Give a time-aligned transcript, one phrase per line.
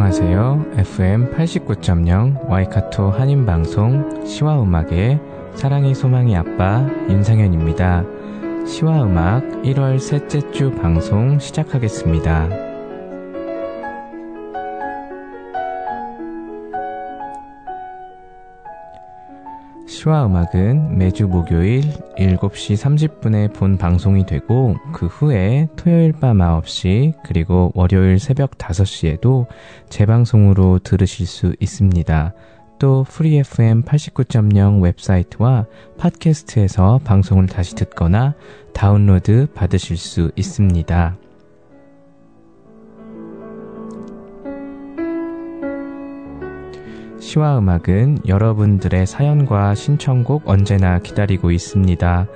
[0.00, 0.64] 안녕하세요.
[0.76, 5.20] FM 89.0 와이카토 한인방송 시와음악의
[5.56, 8.04] 사랑이 소망이 아빠 윤상현입니다.
[8.64, 12.67] 시와음악 1월 셋째 주 방송 시작하겠습니다.
[19.98, 21.80] 시와 음악은 매주 목요일
[22.16, 22.76] 7시
[23.20, 29.46] 30분에 본 방송이 되고 그 후에 토요일 밤 9시 그리고 월요일 새벽 5시에도
[29.88, 32.32] 재방송으로 들으실 수 있습니다.
[32.78, 35.66] 또 Free FM 89.0 웹사이트와
[35.98, 38.34] 팟캐스트에서 방송을 다시 듣거나
[38.72, 41.16] 다운로드 받으실 수 있습니다.
[47.28, 52.26] 시와 음악은 여러분들의 사연과 신청곡 언제나 기다리고 있습니다.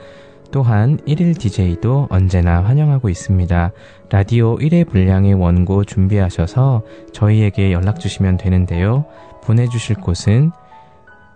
[0.50, 3.72] 또한 1일 DJ도 언제나 환영하고 있습니다.
[4.10, 6.82] 라디오 1회 분량의 원고 준비하셔서
[7.14, 9.06] 저희에게 연락 주시면 되는데요.
[9.42, 10.50] 보내주실 곳은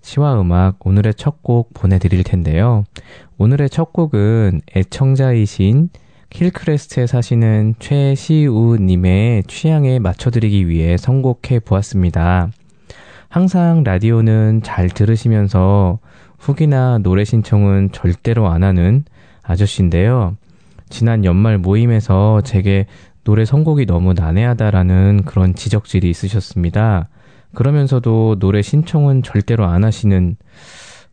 [0.00, 2.84] 시와 음악 오늘의 첫 곡 보내드릴 텐데요.
[3.36, 5.90] 오늘의 첫 곡은 애청자이신
[6.32, 12.50] 힐크레스트에 사시는 최시우님의 취향에 맞춰드리기 위해 선곡해 보았습니다.
[13.28, 15.98] 항상 라디오는 잘 들으시면서
[16.38, 19.04] 후기나 노래 신청은 절대로 안 하는
[19.42, 20.36] 아저씨인데요.
[20.88, 22.86] 지난 연말 모임에서 제게
[23.24, 27.08] 노래 선곡이 너무 난해하다라는 그런 지적질이 있으셨습니다.
[27.54, 30.36] 그러면서도 노래 신청은 절대로 안 하시는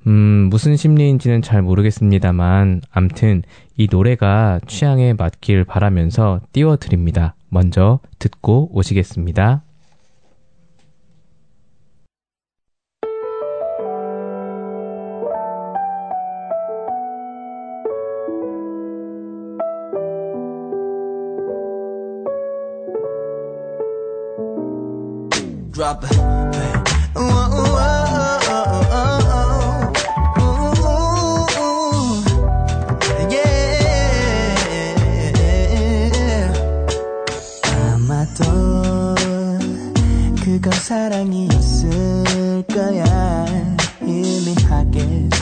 [0.08, 3.44] 음, 무슨 심리인지는 잘 모르겠습니다만, 암튼,
[3.78, 7.36] 이 노래가 취향에 맞길 바라면서 띄워드립니다.
[7.50, 9.64] 먼저 듣고 오시겠습니다.
[25.74, 26.23] drop.
[42.74, 43.46] 거야
[44.04, 45.33] 희미하게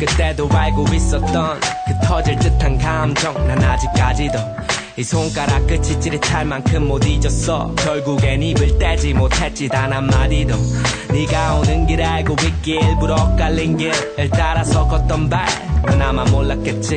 [0.00, 3.34] 그때도 알고 있었던 그 터질 듯한 감정.
[3.46, 4.38] 난 아직까지도
[4.96, 7.74] 이 손가락 끝이 찌릿할 만큼 못 잊었어.
[7.76, 10.54] 결국엔 입을 떼지 못했지 단 한마디도.
[11.12, 15.46] 네가 오는 길 알고 있길 일부러 깔린 길을 따라서 걷던 발
[15.84, 16.96] 그나마 몰랐겠지.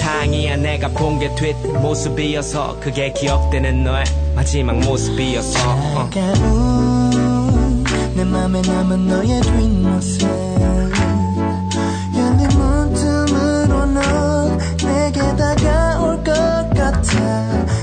[0.00, 4.04] 다행이야 내가 본 게 뒷모습이어서 그게 기억되는 너의
[4.34, 4.80] 마지막.
[6.10, 7.84] 차가운
[8.14, 10.49] 내 맘에 남은 너의 뒷모습
[17.02, 17.79] 같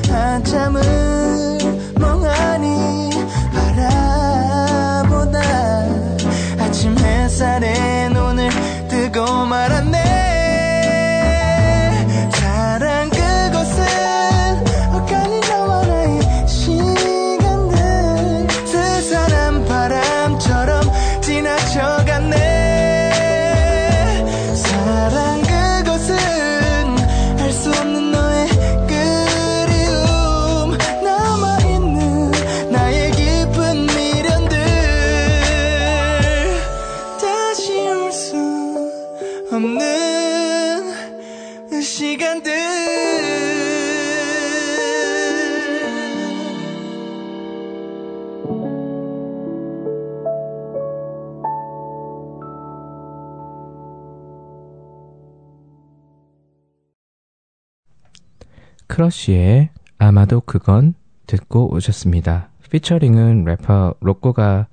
[58.97, 60.95] 크러쉬의 아마도 그건
[61.27, 62.49] 듣고 오셨습니다.
[62.71, 64.65] 피처링은 래퍼 로꼬가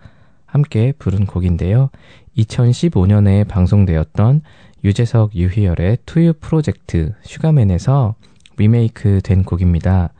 [0.46, 1.90] 함께 부른 곡인데요.
[2.38, 4.40] 2015년에 방송되었던
[4.82, 8.14] 유재석 유희열의 투유 프로젝트 슈가맨에서
[8.56, 10.14] 리메이크 된 곡입니다.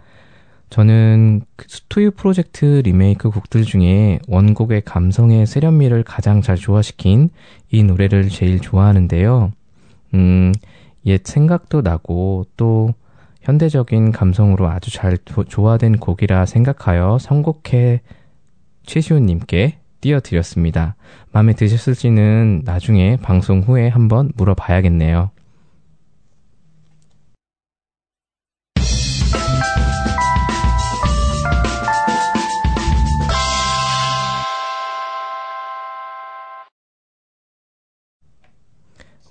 [0.69, 7.31] 저는 그 투유 프로젝트 리메이크 곡들 중에 원곡의 감성과 세련미를 가장 잘 조화시킨
[7.71, 9.53] 이 노래를 제일 좋아하는데요.
[10.13, 10.53] 음,
[11.07, 12.93] 옛 생각도 나고 또
[13.45, 18.01] 현대적인 감성으로 아주 잘 조- 조화된 곡이라 생각하여 선곡해
[18.85, 20.97] 최시훈님께 띄워드렸습니다.
[21.33, 25.31] 마음에 드셨을지는 나중에 방송 후에 한번 물어봐야겠네요.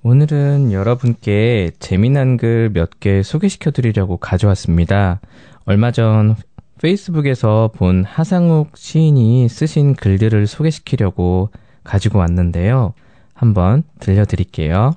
[0.03, 5.21] 오늘은 여러분께 재미난 글 몇 개 소개시켜 드리려고 가져왔습니다.
[5.65, 6.35] 얼마 전
[6.81, 11.49] 페이스북에서 본 하상욱 시인이 쓰신 글들을 소개시키려고
[11.85, 12.93] 가지고 왔는데요.
[13.33, 14.91] 한번 들려드릴게요.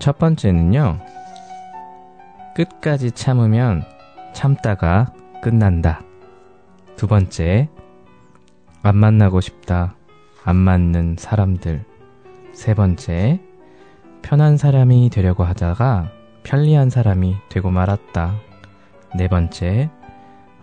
[0.00, 0.98] 첫 번째는요.
[2.54, 3.84] 끝까지 참으면
[4.32, 5.12] 참다가
[5.42, 6.00] 끝난다.
[6.96, 7.68] 두 번째,
[8.82, 9.94] 안 만나고 싶다.
[10.42, 11.84] 안 맞는 사람들.
[12.54, 13.40] 세 번째,
[14.22, 16.10] 편한 사람이 되려고 하다가
[16.44, 18.36] 편리한 사람이 되고 말았다.
[19.16, 19.90] 네 번째,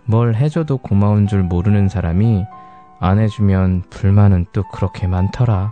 [0.04, 2.44] 뭘 해줘도 고마운 줄 모르는 사람이
[2.98, 5.70] 안 해주면 불만은 또 그렇게 많더라.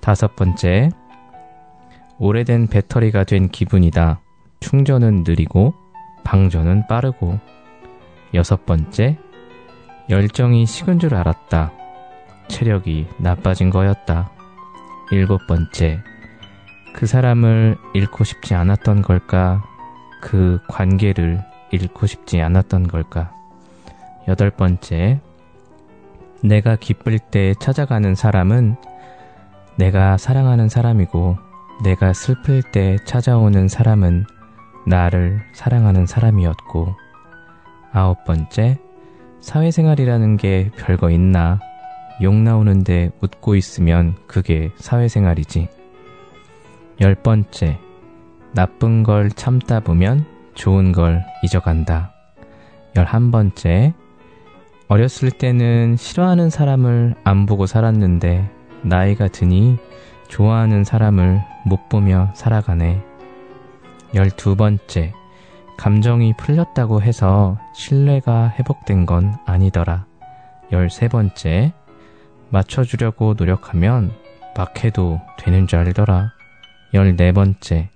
[0.00, 0.90] 다섯 번째,
[2.18, 4.20] 오래된 배터리가 된 기분이다.
[4.60, 5.74] 충전은 느리고
[6.24, 7.38] 방전은 빠르고.
[8.34, 9.18] 여섯 번째,
[10.10, 11.72] 열정이 식은 줄 알았다.
[12.48, 14.30] 체력이 나빠진 거였다.
[15.12, 16.00] 일곱 번째,
[16.94, 19.64] 그 사람을 잃고 싶지 않았던 걸까?
[20.20, 21.40] 그 관계를
[21.70, 23.32] 잃고 싶지 않았던 걸까?
[24.26, 25.20] 여덟 번째,
[26.42, 28.76] 내가 기쁠 때 찾아가는 사람은
[29.76, 31.47] 내가 사랑하는 사람이고
[31.82, 34.26] 내가 슬플 때 찾아오는 사람은
[34.86, 36.94] 나를 사랑하는 사람이었고,
[37.92, 38.78] 아홉 번째,
[39.40, 41.60] 사회생활이라는 게 별거 있나?
[42.20, 45.68] 욕 나오는데 웃고 있으면 그게 사회생활이지.
[47.00, 47.78] 열 번째,
[48.52, 52.12] 나쁜 걸 참다 보면 좋은 걸 잊어간다.
[52.96, 53.94] 열한 번째,
[54.88, 58.50] 어렸을 때는 싫어하는 사람을 안 보고 살았는데,
[58.82, 59.78] 나이가 드니
[60.28, 63.02] 좋아하는 사람을 못 보며 살아가네.
[64.14, 65.12] 열두 번째,
[65.76, 70.06] 감정이 풀렸다고 해서 신뢰가 회복된 건 아니더라.
[70.72, 71.72] 열세 번째,
[72.50, 74.12] 맞춰주려고 노력하면
[74.56, 76.32] 막 해도 되는 줄 알더라.
[76.94, 77.90] 열네 번째,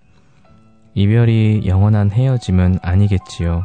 [0.94, 3.64] 이별이 영원한 헤어짐은 아니겠지요.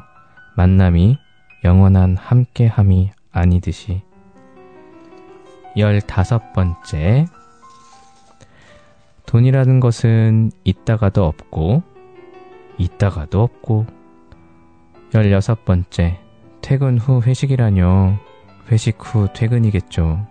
[0.55, 1.17] 만남이
[1.63, 4.01] 영원한 함께함이 아니듯이.
[5.75, 7.27] 열다섯 번째,
[9.27, 11.83] 돈이라는 것은 있다가도 없고,
[12.77, 13.85] 있다가도 없고.
[15.13, 16.19] 열여섯 번째,
[16.61, 18.17] 퇴근 후 회식이라뇨.
[18.71, 20.25] 회식 후 퇴근이겠죠.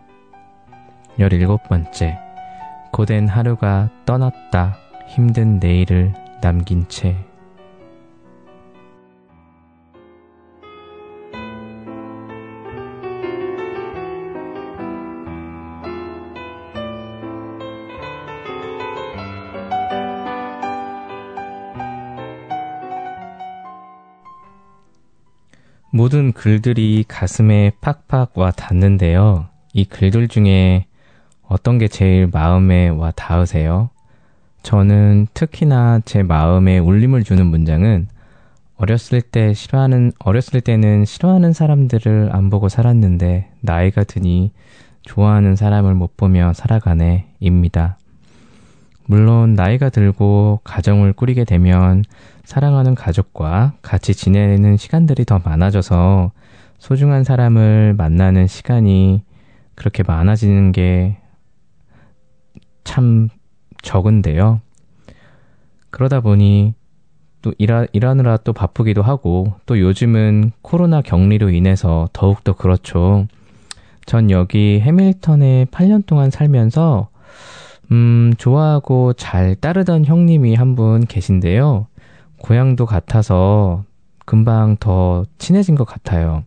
[1.18, 2.18] 열일곱 번째,
[2.92, 4.76] 고된 하루가 떠났다.
[5.08, 6.12] 힘든 내일을
[6.42, 7.16] 남긴 채
[25.96, 29.46] 모든 글들이 가슴에 팍팍 와 닿는데요.
[29.72, 30.84] 이 글들 중에
[31.48, 33.88] 어떤 게 제일 마음에 와 닿으세요?
[34.62, 38.08] 저는 특히나 제 마음에 울림을 주는 문장은
[38.76, 44.52] 어렸을 때 싫어하는, 어렸을 때는 싫어하는 사람들을 안 보고 살았는데 나이가 드니
[45.00, 47.96] 좋아하는 사람을 못 보며 살아가네, 입니다.
[49.06, 52.04] 물론 나이가 들고 가정을 꾸리게 되면
[52.44, 56.32] 사랑하는 가족과 같이 지내는 시간들이 더 많아져서
[56.78, 59.22] 소중한 사람을 만나는 시간이
[59.74, 61.18] 그렇게 많아지는 게
[62.86, 63.28] 참
[63.82, 64.60] 적은데요.
[65.90, 66.74] 그러다 보니
[67.42, 73.26] 또 일하, 일하느라 또 바쁘기도 하고 또 요즘은 코로나 격리로 인해서 더욱더 그렇죠.
[74.06, 77.08] 전 여기 해밀턴에 8년 동안 살면서
[77.92, 81.86] 음, 좋아하고 잘 따르던 형님이 한 분 계신데요.
[82.38, 83.84] 고향도 같아서
[84.24, 86.44] 금방 더 친해진 것 같아요.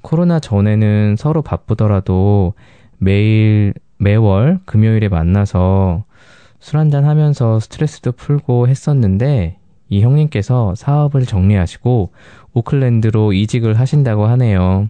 [0.00, 2.54] 코로나 전에는 서로 바쁘더라도
[2.98, 6.04] 매일, 매월 금요일에 만나서
[6.60, 9.58] 술 한잔 하면서 스트레스도 풀고 했었는데
[9.90, 12.12] 이 형님께서 사업을 정리하시고
[12.54, 14.88] 오클랜드로 이직을 하신다고 하네요.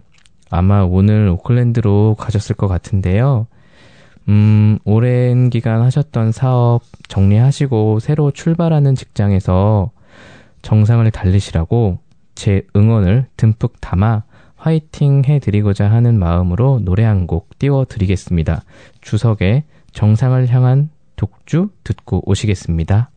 [0.51, 3.47] 아마 오늘 오클랜드로 가셨을 것 같은데요.
[4.29, 9.91] 음, 오랜 기간 하셨던 사업 정리하시고 새로 출발하는 직장에서
[10.61, 11.97] 정상을 달리시라고
[12.35, 14.23] 제 응원을 듬뿍 담아
[14.55, 18.63] 화이팅 해드리고자 하는 마음으로 노래 한 곡 띄워드리겠습니다.
[19.01, 23.09] 주석의 정상을 향한 독주 듣고 오시겠습니다.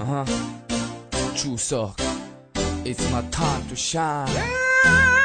[0.00, 0.24] Uh-huh.
[1.34, 1.96] 주석,
[2.84, 4.28] it's my time to shine.
[4.28, 5.15] Uh,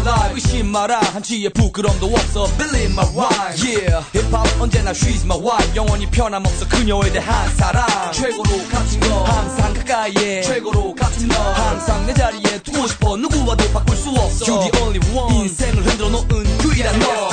[0.00, 0.34] I live my life.
[0.34, 1.00] 의심 마라.
[1.00, 2.46] 한치의 부끄럼도 없어.
[2.56, 3.56] Believe my rhyme.
[3.60, 5.76] Yeah, 힙합 언제나 she's my wife.
[5.76, 7.86] 영원히 변함없어 그녀에 대한 사랑.
[8.12, 9.24] 최고로 같은 거.
[9.24, 10.42] 항상 가까이에.
[10.42, 11.34] 최고로 같은 너.
[11.34, 13.16] 항상 내 자리에 두고 싶어.
[13.16, 14.46] 누구와도 바꿀 수 없어.
[14.46, 15.34] You the only one.
[15.42, 17.30] 인생을 흔들어 놓은 유일한 너.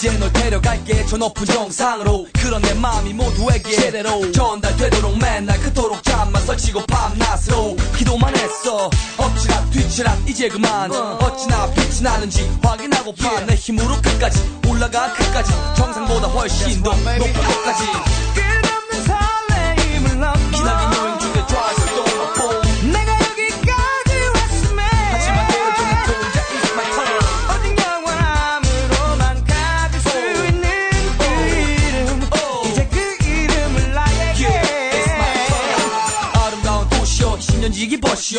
[0.00, 1.04] 이제 널 데려갈게.
[1.04, 2.26] 저 높은 정상으로.
[2.32, 8.88] 그런 내 마음이 모두에게 제대로 전달되도록 맨날 그토록 잠만 설치고 밤낮으로 기도만 했어.
[9.18, 10.90] 엎치락 뒤치락 이제 그만.
[10.90, 15.52] 어찌나 빛이 나는지 확인하고파 내 힘으로 끝까지 올라가 끝까지.
[15.76, 17.84] 정상보다 훨씬 더 높은 곳까지.
[18.34, 19.29] 끝없는 설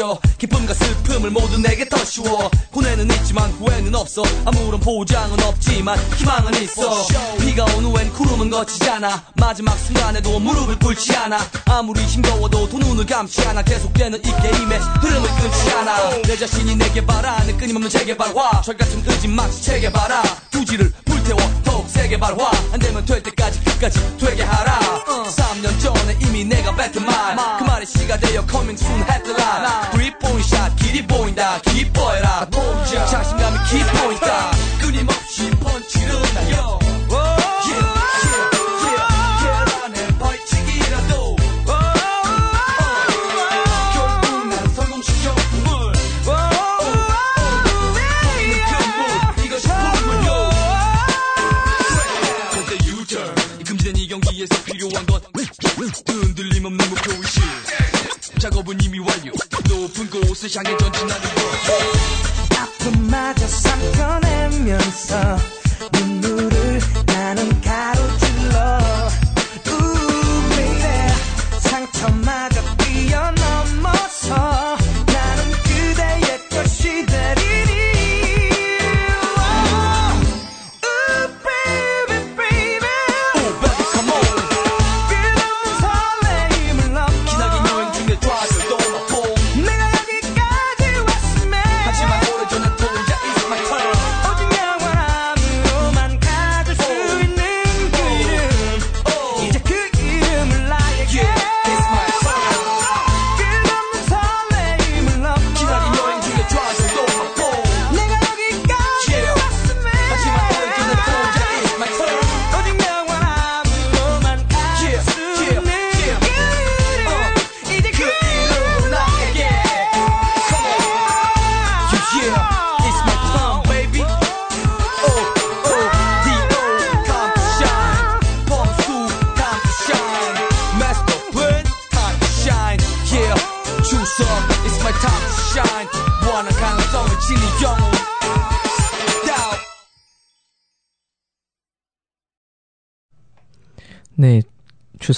[0.01, 4.23] 버시여 기쁨과 슬픔을 모두 내게 더 씌워 고뇌는 있지만 후회는 없어.
[4.45, 7.07] 아무런 보장은 없지만 희망은 있어.
[7.39, 9.23] 비가 온 후엔 구름은 거치잖아.
[9.35, 11.39] 마지막 순간에도 무릎을 꿇지 않아.
[11.65, 13.61] 아무리 힘겨워도 두 눈을 감지 않아.
[13.61, 16.21] 계속되는 이 게임의 흐름을 끊지 않아.
[16.23, 18.61] 내 자신이 내게 바라는 끊임없는 재개발화.
[18.61, 20.23] 철같은 의지 마치 재개발아.
[20.49, 21.39] 두지를 불 태워.
[21.63, 22.51] 더욱 세게 발화.
[22.73, 24.79] 안 되면 될 때까지 끝까지 되게 하라.
[25.29, 29.91] 3년 전에 이미 내가 뱉은 말그 말이 시가 되어 coming soon headline.
[29.91, 31.59] 3포인 샷 길이 보인다.
[31.61, 32.47] 기뻐해라.
[33.09, 34.51] 자신감이 기포인다.
[34.81, 35.20] 끊임없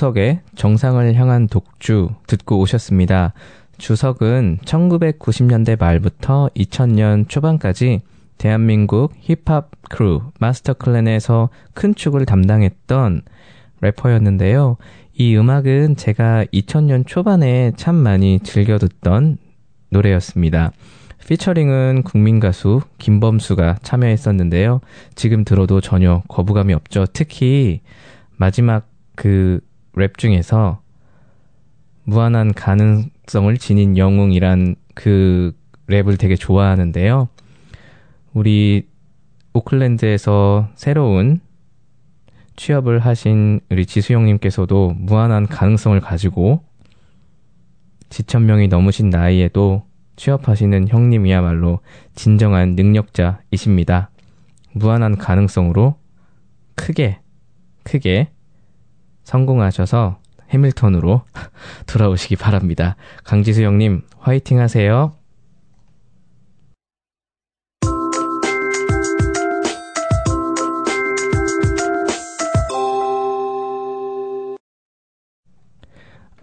[0.04, 3.32] 주석의 정상을 향한 독주 듣고 오셨습니다.
[3.78, 8.02] 주석은 1990년대 말부터 2000년 초반까지
[8.38, 13.22] 대한민국 힙합 크루 마스터 플랜에서 큰 축을 담당했던
[13.80, 14.76] 래퍼였는데요.
[15.14, 19.38] 이 음악은 제가 2000년 초반에 참 많이 즐겨 듣던
[19.88, 20.74] 노래였습니다.
[21.26, 24.82] 피처링은 국민 가수 김범수가 참여했었는데요.
[25.16, 27.06] 지금 들어도 전혀 거부감이 없죠.
[27.14, 27.80] 특히
[28.36, 29.62] 마지막 그
[29.96, 30.82] 랩 중에서
[32.04, 35.54] 무한한 가능성을 지닌 영웅이란 그
[35.88, 37.30] 랩을 되게 좋아하는데요.
[38.34, 38.88] 우리
[39.54, 41.40] 오클랜드에서 새로운
[42.56, 46.64] 취업을 하신 우리 지수형님께서도 무한한 가능성을 가지고
[48.10, 49.86] 지천명이 넘으신 나이에도
[50.16, 51.80] 취업하시는 형님이야말로
[52.14, 54.12] 진정한 능력자이십니다.
[54.74, 55.96] 무한한 가능성으로
[56.76, 57.20] 크게,
[57.84, 58.30] 크게
[59.34, 60.20] 성공하셔서
[60.52, 61.24] 해밀턴으로
[61.88, 62.96] 돌아오시기 바랍니다.
[63.24, 65.14] 강지수 형님, 화이팅 하세요.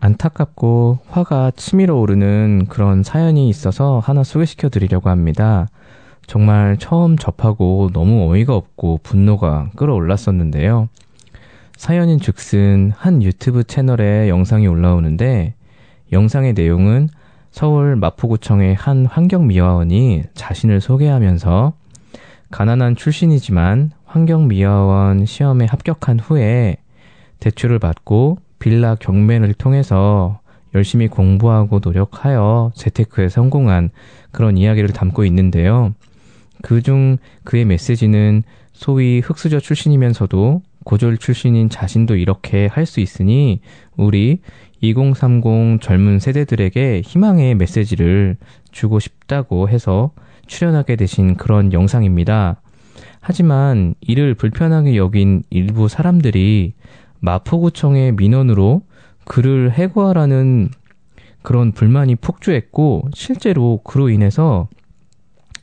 [0.00, 5.68] 안타깝고 화가 치밀어 오르는 그런 사연이 있어서 하나 소개시켜 드리려고 합니다.
[6.26, 10.88] 정말 처음 접하고 너무 어이가 없고 분노가 끌어올랐었는데요.
[11.80, 15.54] 사연인 즉슨 한 유튜브 채널에 영상이 올라오는데
[16.12, 17.08] 영상의 내용은
[17.52, 21.72] 서울 마포구청의 한 환경미화원이 자신을 소개하면서
[22.50, 26.76] 가난한 출신이지만 환경미화원 시험에 합격한 후에
[27.38, 30.40] 대출을 받고 빌라 경매를 통해서
[30.74, 33.88] 열심히 공부하고 노력하여 재테크에 성공한
[34.32, 35.94] 그런 이야기를 담고 있는데요.
[36.60, 38.42] 그중 그의 메시지는
[38.74, 43.60] 소위 흑수저 출신이면서도 고졸 출신인 자신도 이렇게 할 수 있으니
[43.96, 44.40] 우리
[44.80, 48.36] 2030 젊은 세대들에게 희망의 메시지를
[48.72, 50.12] 주고 싶다고 해서
[50.46, 52.60] 출연하게 되신 그런 영상입니다.
[53.20, 56.72] 하지만 이를 불편하게 여긴 일부 사람들이
[57.20, 58.82] 마포구청의 민원으로
[59.26, 60.70] 그를 해고하라는
[61.42, 64.68] 그런 불만이 폭주했고 실제로 그로 인해서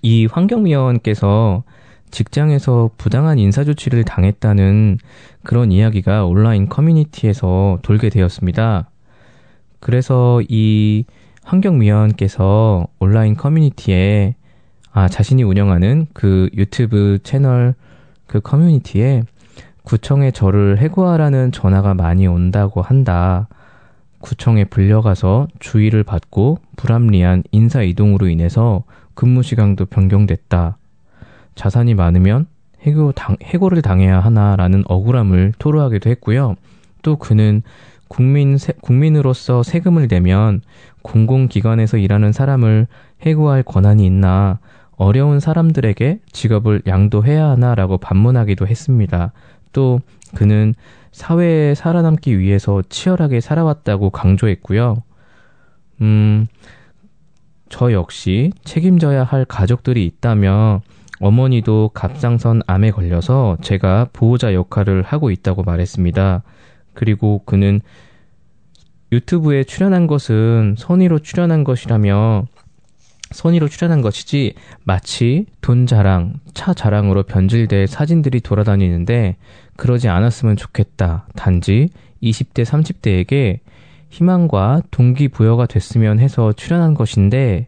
[0.02, 1.64] 이 환경위원께서
[2.12, 4.98] 직장에서 부당한 인사조치를 당했다는
[5.44, 8.90] 그런 이야기가 온라인 커뮤니티에서 돌게 되었습니다.
[9.80, 11.06] 그래서 이
[11.44, 14.36] 환경위원께서 온라인 커뮤니티에
[14.92, 17.76] 아, 자신이 운영하는 그 유튜브 채널
[18.26, 19.24] 그 커뮤니티에
[19.84, 23.48] 구청에 저를 해고하라는 전화가 많이 온다고 한다.
[24.20, 30.78] 구청에 불려가서 주의를 받고 불합리한 인사 이동으로 인해서 근무 시간도 변경됐다.
[31.58, 32.48] 자산이 많으면
[32.86, 36.56] 해고 당, 해고를 당해야 하나라는 억울함을 토로하기도 했고요.
[37.02, 37.64] 또 그는
[38.08, 40.62] 국민 세, 국민으로서 세금을 내면
[41.02, 42.88] 공공기관에서 일하는 사람을
[43.24, 44.60] 해고할 권한이 있나
[44.96, 49.34] 어려운 사람들에게 직업을 양도해야 하나라고 반문하기도 했습니다.
[49.74, 50.00] 또
[50.36, 50.74] 그는
[51.12, 55.04] 사회에 살아남기 위해서 치열하게 살아왔다고 강조했고요.
[56.02, 56.48] 음,
[57.70, 60.82] 저 역시 책임져야 할 가족들이 있다며
[61.20, 66.44] 어머니도 갑상선 암에 걸려서 제가 보호자 역할을 하고 있다고 말했습니다.
[66.94, 67.82] 그리고 그는
[69.12, 72.46] 유튜브에 출연한 것은 선의로 출연한 것이라며
[73.32, 74.54] 선의로 출연한 것이지
[74.84, 79.38] 마치 돈 자랑, 차 자랑으로 변질돼 사진들이 돌아다니는데
[79.76, 81.28] 그러지 않았으면 좋겠다.
[81.36, 81.90] 단지
[82.24, 83.60] 20대, 30대에게
[84.10, 87.68] 희망과 동기부여가 됐으면 해서 출연한 것인데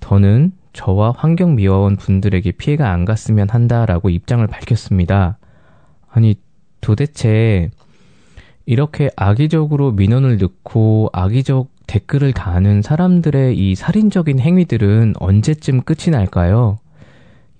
[0.00, 5.38] 더는 저와 환경미화원 분들에게 피해가 안 갔으면 한다라고 입장을 밝혔습니다.
[6.10, 6.36] 아니,
[6.80, 7.70] 도대체
[8.66, 16.78] 이렇게 악의적으로 민원을 넣고 악의적 댓글을 다하는 사람들의 이 살인적인 행위들은 언제쯤 끝이 날까요?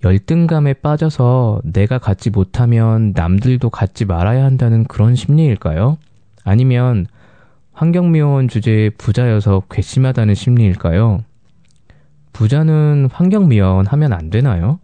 [0.05, 5.99] 열등감에 빠져서 내가 갖지 못하면 남들도 갖지 말아야 한다는 그런 심리일까요?
[6.45, 7.07] 아니면
[7.73, 11.25] 환경미화원 주제에 부자여서 괘씸하다는 심리일까요?
[12.33, 14.79] 부자는 환경 미화원 하면 안 되나요?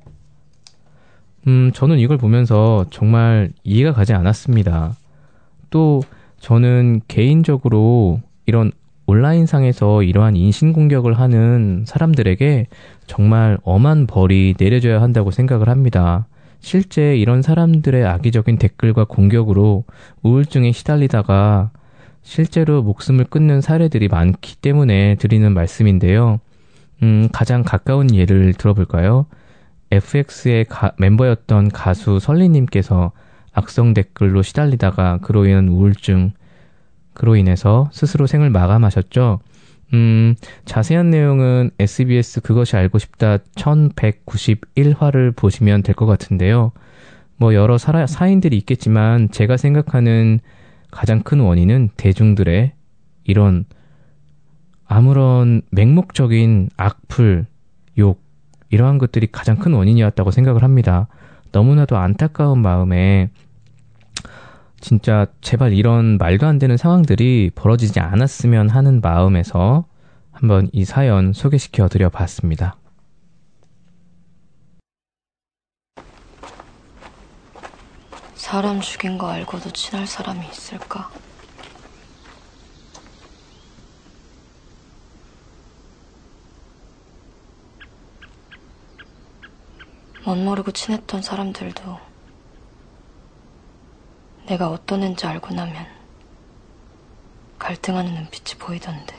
[1.46, 4.96] 음, 저는 이걸 보면서 정말 이해가 가지 않았습니다.
[5.70, 6.02] 또
[6.40, 8.72] 저는 개인적으로 이런
[9.06, 12.66] 온라인상에서 이러한 인신공격을 하는 사람들에게
[13.06, 16.26] 정말 엄한 벌이 내려져야 한다고 생각을 합니다.
[16.60, 19.84] 실제 이런 사람들의 악의적인 댓글과 공격으로
[20.22, 21.70] 우울증에 시달리다가
[22.22, 26.40] 실제로 목숨을 끊는 사례들이 많기 때문에 드리는 말씀인데요.
[27.02, 29.26] 음, 가장 가까운 예를 들어볼까요?
[29.90, 33.12] FX의 가, 멤버였던 가수 설리님께서
[33.52, 36.32] 악성 댓글로 시달리다가 그로 인한 우울증,
[37.14, 39.40] 그로 인해서 스스로 생을 마감하셨죠.
[39.94, 40.34] 음,
[40.66, 46.72] 자세한 내용은 SBS 그것이 알고 싶다 1191화를 보시면 될 것 같은데요.
[47.36, 50.40] 뭐 여러 사, 사인들이 있겠지만 제가 생각하는
[50.90, 52.72] 가장 큰 원인은 대중들의
[53.24, 53.64] 이런
[54.88, 57.46] 아무런 맹목적인 악플,
[57.98, 58.20] 욕,
[58.70, 61.08] 이러한 것들이 가장 큰 원인이었다고 생각을 합니다.
[61.52, 63.30] 너무나도 안타까운 마음에
[64.80, 69.84] 진짜 제발 이런 말도 안 되는 상황들이 벌어지지 않았으면 하는 마음에서
[70.32, 72.76] 한번 이 사연 소개시켜 드려 봤습니다.
[78.34, 81.10] 사람 죽인 거 알고도 친할 사람이 있을까?
[90.28, 91.98] 멋모르고 친했던 사람들도
[94.44, 95.86] 내가 어떤 애인지 알고 나면
[97.58, 99.16] 갈등하는 눈빛이 보이던데.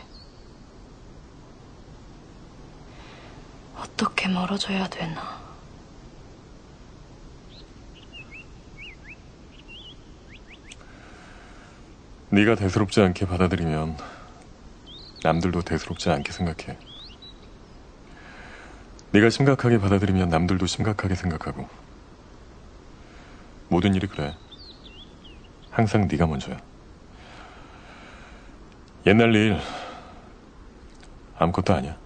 [3.75, 5.39] 어떻게 멀어져야 되나.
[12.29, 13.97] 네가 대수롭지 않게 받아들이면
[15.23, 16.88] 남들도 대수롭지 않게 생각해.
[19.11, 21.67] 네가 심각하게 받아들이면 남들도 심각하게 생각하고
[23.69, 24.35] 모든 일이 그래.
[25.71, 26.57] 항상 네가 먼저야.
[29.05, 29.59] 옛날 일
[31.37, 31.97] 아무것도 아니야.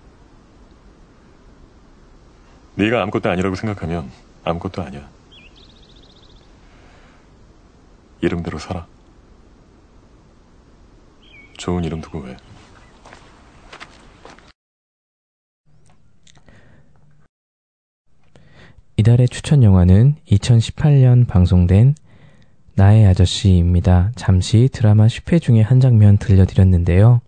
[2.76, 4.12] 네가 아무것도 아니라고 생각하면
[4.44, 5.10] 아무것도 아니야.
[8.22, 8.88] 이름대로 살아.
[11.58, 12.38] 좋은 이름 두고 왜?
[18.96, 21.96] 이달의 추천 영화는 2018년 방송된
[22.76, 24.12] 나의 아저씨입니다.
[24.16, 27.22] 잠시 드라마 10회 중에 한 장면 들려드렸는데요.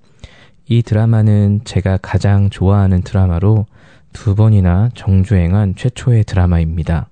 [0.67, 3.65] 이 드라마는 제가 가장 좋아하는 드라마로
[4.13, 7.10] 두 번이나 정주행한 최초의 드라마입니다.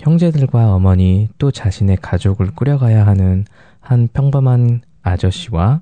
[0.00, 3.46] 형제들과 어머니 또 자신의 가족을 꾸려가야 하는
[3.80, 5.80] 한 평범한 아저씨와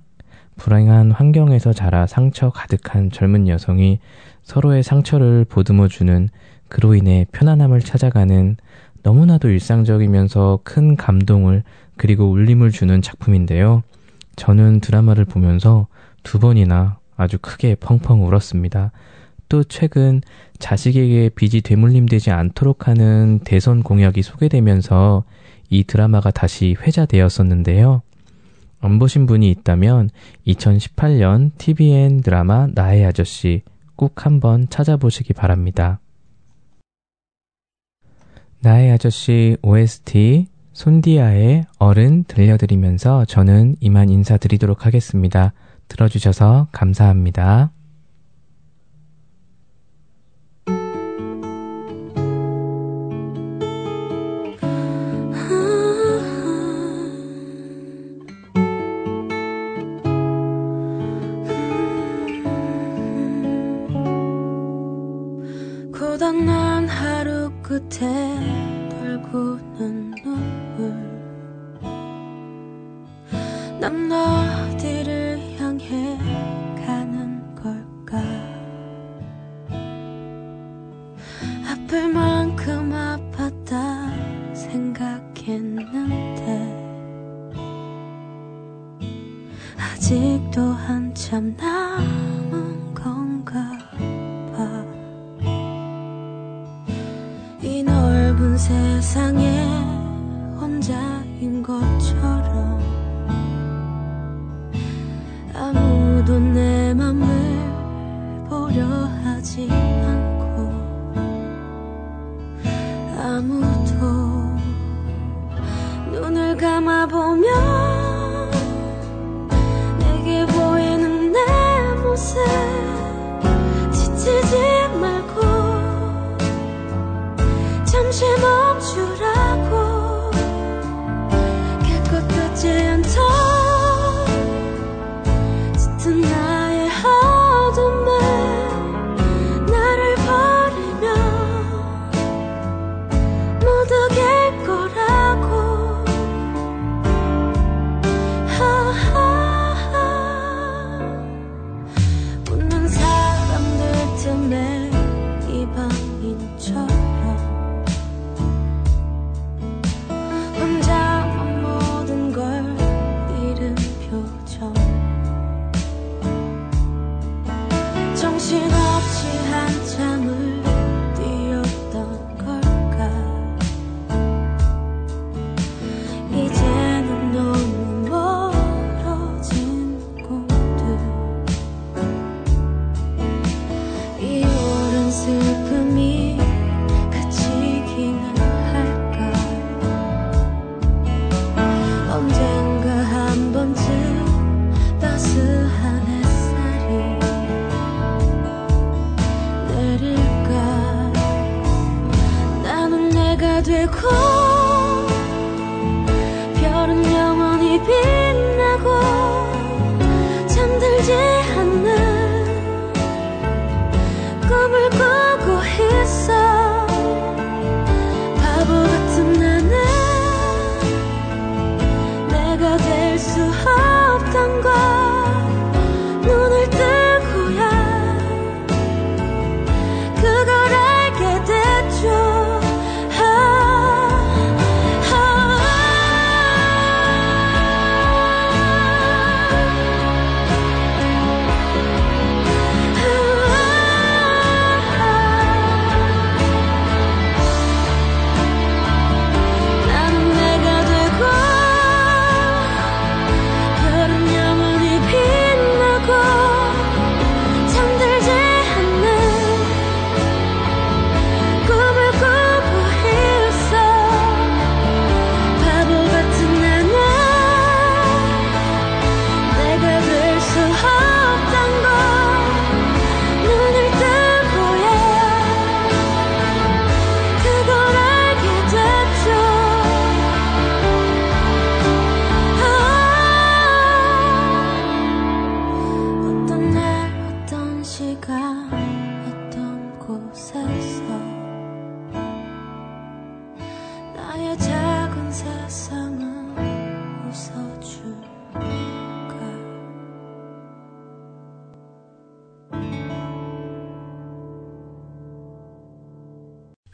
[0.57, 3.99] 불행한 환경에서 자라 상처 가득한 젊은 여성이
[4.45, 6.29] 서로의 상처를 보듬어주는
[6.69, 8.57] 그로 인해 편안함을 찾아가는
[9.03, 11.63] 너무나도 일상적이면서 큰 감동을
[11.97, 13.83] 그리고 울림을 주는 작품인데요.
[14.37, 15.87] 저는 드라마를 보면서
[16.23, 18.93] 두 번이나 아주 크게 펑펑 울었습니다.
[19.49, 20.21] 또 최근
[20.59, 25.25] 자식에게 빚이 되물림되지 않도록 하는 대선 공약이 소개되면서
[25.71, 28.03] 이 드라마가 다시 회자되었었는데요.
[28.81, 30.11] 안 보신 분이 있다면
[30.47, 33.63] 2018년 TVN 드라마 나의 아저씨
[33.97, 36.01] 꼭 한번 찾아보시기 바랍니다.
[38.65, 45.53] 나의 아저씨 OST 손디아의 어른 들려드리면서 저는 이만 인사드리도록 하겠습니다.
[45.89, 47.73] 들어주셔서 감사합니다.